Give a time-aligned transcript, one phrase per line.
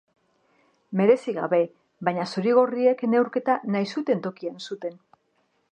[1.01, 1.59] Merezi gabe,
[2.09, 4.99] baina zuri-gorriek neurketa nahi zuten tokian zuten.